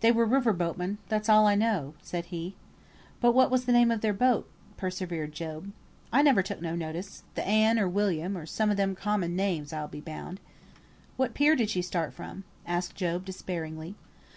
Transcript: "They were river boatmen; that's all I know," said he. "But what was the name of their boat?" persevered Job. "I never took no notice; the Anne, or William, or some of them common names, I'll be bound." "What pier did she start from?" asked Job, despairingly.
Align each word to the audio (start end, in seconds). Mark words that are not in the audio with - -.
"They 0.00 0.10
were 0.10 0.24
river 0.26 0.52
boatmen; 0.52 0.98
that's 1.08 1.28
all 1.28 1.46
I 1.46 1.54
know," 1.54 1.94
said 2.02 2.24
he. 2.34 2.56
"But 3.20 3.30
what 3.30 3.48
was 3.48 3.64
the 3.64 3.70
name 3.72 3.92
of 3.92 4.00
their 4.00 4.12
boat?" 4.12 4.50
persevered 4.76 5.30
Job. 5.34 5.70
"I 6.12 6.20
never 6.20 6.42
took 6.42 6.60
no 6.60 6.74
notice; 6.74 7.22
the 7.36 7.46
Anne, 7.46 7.78
or 7.78 7.88
William, 7.88 8.36
or 8.36 8.44
some 8.44 8.72
of 8.72 8.76
them 8.76 8.96
common 8.96 9.36
names, 9.36 9.72
I'll 9.72 9.86
be 9.86 10.00
bound." 10.00 10.40
"What 11.16 11.32
pier 11.34 11.54
did 11.54 11.70
she 11.70 11.80
start 11.80 12.12
from?" 12.12 12.42
asked 12.66 12.96
Job, 12.96 13.24
despairingly. 13.24 13.94